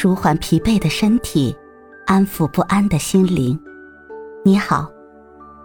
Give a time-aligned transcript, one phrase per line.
[0.00, 1.52] 舒缓疲惫的身体，
[2.06, 3.58] 安抚不安的心灵。
[4.44, 4.88] 你好，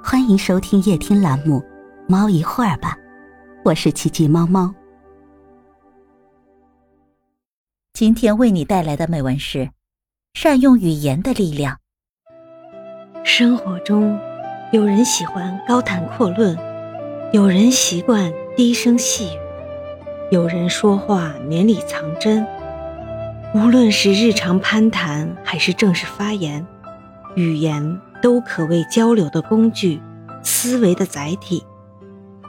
[0.04, 1.60] 欢迎收听夜听栏目
[2.08, 2.98] 《猫一会儿吧》，
[3.64, 4.74] 我是奇迹猫猫。
[7.94, 9.70] 今天为你带来的美文是：
[10.34, 11.78] 善用语言的力量。
[13.24, 14.20] 生活中，
[14.72, 16.58] 有人喜欢高谈阔论，
[17.34, 19.40] 有人习惯低声细语，
[20.32, 22.44] 有人说话绵里藏针。
[23.56, 26.66] 无论是日常攀谈还是正式发言，
[27.36, 30.02] 语言都可谓交流的工具，
[30.42, 31.64] 思维的载体。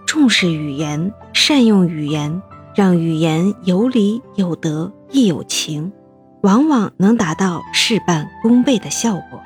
[0.07, 2.41] 重视语言，善用语言，
[2.75, 5.93] 让语言有理有德亦有情，
[6.41, 9.43] 往往能达到事半功倍的效果。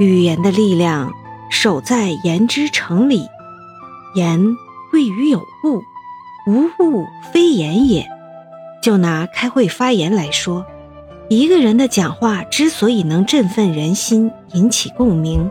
[0.00, 1.12] 语言的力量，
[1.48, 3.28] 守在言之成理。
[4.16, 4.56] 言
[4.90, 5.80] 贵于有物，
[6.48, 8.08] 无物非言也。
[8.84, 10.66] 就拿开会发言来说，
[11.30, 15.50] 一个人的讲话之所以能振奋人心、引起共鸣，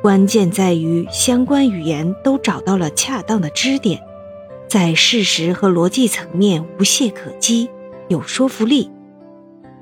[0.00, 4.00] 关键在于相关语言都找到了恰当的支点，
[4.66, 7.68] 在事实和逻辑层面无懈可击，
[8.08, 8.90] 有说服力。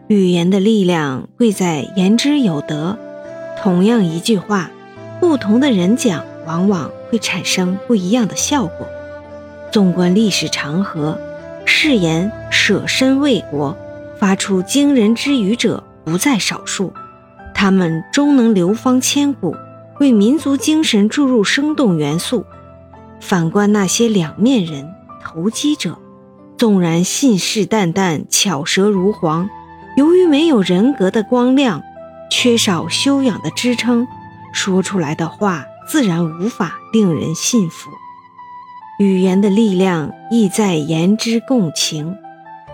[0.09, 2.99] 语言的力量贵在言之有德。
[3.63, 4.73] 同样一句话，
[5.21, 8.89] 不同的人讲，往往会产生不一样的效果。
[9.71, 11.17] 纵观历史长河。
[11.71, 13.77] 誓言舍身为国、
[14.19, 16.95] 发出惊人之语者不在少数，
[17.55, 19.55] 他们终能流芳千古，
[20.01, 22.47] 为民族精神注入生动元素。
[23.21, 25.99] 反观那些两面人、投机者，
[26.57, 29.51] 纵然信誓旦旦、巧舌如簧，
[29.99, 31.83] 由于没有人格的光亮，
[32.31, 34.09] 缺少修养的支撑，
[34.55, 37.91] 说出来的话自然无法令人信服。
[38.99, 42.17] 语言的力量亦在言之共情。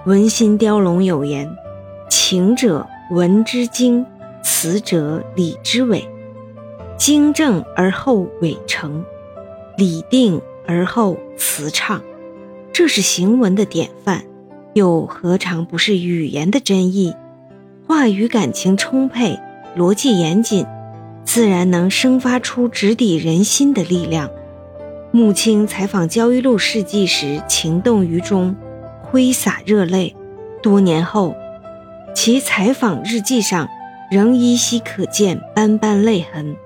[0.06, 1.54] 文心雕龙有言
[2.08, 4.06] ：“情者文之精，
[4.42, 6.08] 词者理之伪。
[6.96, 9.04] 精正而后伪成，
[9.76, 12.00] 理定而后词畅。”
[12.72, 14.24] 这是行文的典范，
[14.72, 17.14] 又何尝不是语言的真意？
[17.86, 19.38] 话语感情充沛，
[19.76, 20.64] 逻辑严谨，
[21.22, 24.30] 自然能生发出直抵人心的力量。
[25.14, 28.56] 穆青采访焦裕禄事迹时，情动于中，
[29.00, 30.16] 挥洒热泪。
[30.60, 31.36] 多年后，
[32.16, 33.68] 其采访日记上
[34.10, 36.56] 仍依稀可见斑斑泪痕。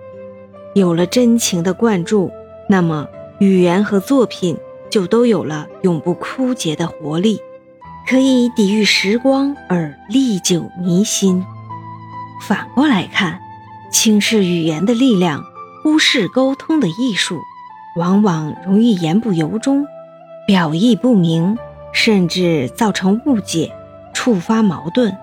[0.74, 2.32] 有了真情的灌注，
[2.70, 3.06] 那么
[3.38, 4.56] 语言和作品
[4.88, 7.38] 就都有了永不枯竭的活力，
[8.08, 11.44] 可以抵御时光而历久弥新。
[12.48, 13.38] 反过来看，
[13.92, 15.44] 轻视语言的力量，
[15.82, 17.38] 忽视沟通的艺术。
[17.98, 19.84] 往往容易言不由衷，
[20.46, 21.58] 表意不明，
[21.92, 23.72] 甚至造成误解，
[24.14, 25.16] 触发矛盾。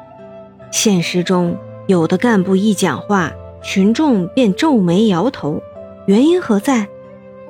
[0.71, 1.55] 现实中，
[1.87, 3.31] 有的干部一讲话，
[3.63, 5.61] 群众便皱眉摇头，
[6.05, 6.89] 原因何在？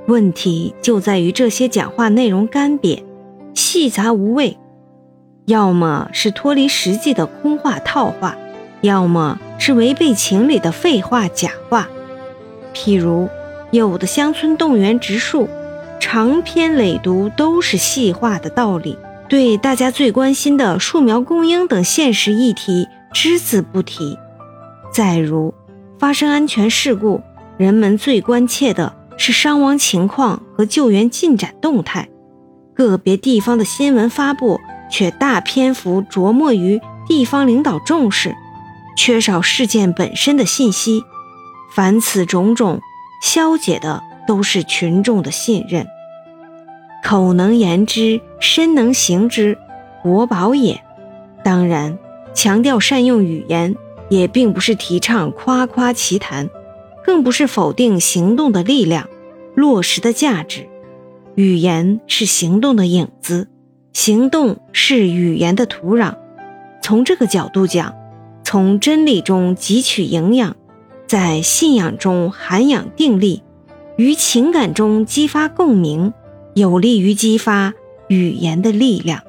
[0.05, 3.01] 问题就在于这些讲话内容干瘪、
[3.55, 4.59] 细杂无味，
[5.45, 8.37] 要么是脱离实际的空话套话，
[8.81, 11.89] 要么是违背情理的废话假话。
[12.75, 13.27] 譬如。
[13.75, 15.47] 有的乡村动员植树，
[15.99, 18.97] 长篇累牍都是细化的道理，
[19.29, 24.17] 对大家最关心的树苗供应等现实议题只字不提。
[24.91, 25.53] 再如
[25.99, 27.21] 发生安全事故，
[27.57, 32.09] 人们最关切的是伤亡情况和救援进展动态，
[32.73, 34.59] 个别地方的新闻发布
[34.89, 38.35] 却大篇幅琢磨于地方领导重视，
[38.97, 41.03] 缺少事件本身的信息。
[41.73, 42.79] 凡此种种。
[43.25, 45.87] 消解的都是群众的信任。
[47.03, 49.57] 口能言之，身能行之，
[50.03, 50.79] 国宝也。
[51.43, 51.97] 当然，
[52.35, 53.75] 强调善用语言，
[54.09, 56.47] 也并不是提倡夸夸其谈，
[57.03, 59.09] 更不是否定行动的力量、
[59.55, 60.69] 落实的价值。
[61.33, 63.47] 语言是行动的影子，
[63.91, 66.13] 行动是语言的土壤。
[66.83, 67.95] 从这个角度讲，
[68.43, 70.55] 从真理中汲取营养。
[71.07, 73.43] 在信仰中涵养定力，
[73.95, 76.11] 于情感中激发共鸣，
[76.55, 77.73] 有利于激发
[78.07, 79.21] 语言的力量。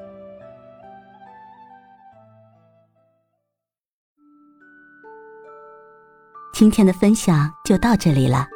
[6.51, 8.47] 今天的分享就到这里了，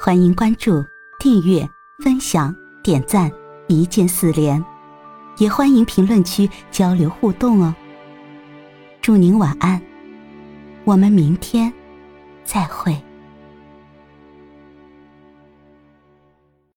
[0.00, 0.82] 欢迎关注、
[1.20, 1.68] 订阅、
[2.02, 3.30] 分享、点赞，
[3.68, 4.64] 一键四连，
[5.36, 7.74] 也欢迎评论区交流互动哦。
[9.02, 9.82] 祝您晚安，
[10.84, 11.70] 我们明天。
[12.44, 13.13] 再会。